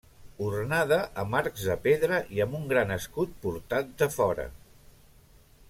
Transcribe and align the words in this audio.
Ornada 0.43 0.97
amb 1.23 1.37
arcs 1.39 1.65
de 1.67 1.75
pedra 1.83 2.17
i 2.37 2.43
amb 2.45 2.57
un 2.61 2.65
gran 2.73 2.95
escut 2.97 3.37
portat 3.45 3.93
de 4.03 4.09
fora. 4.19 4.47